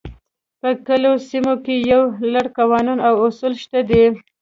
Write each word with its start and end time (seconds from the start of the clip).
په 0.59 0.69
کلیوالي 0.85 1.25
سیمو 1.29 1.53
کې 1.63 1.75
یو 1.91 2.01
لړ 2.33 2.45
قوانین 2.57 2.99
او 3.07 3.13
اصول 3.25 3.53
شته 3.63 3.79
دي. 3.89 4.03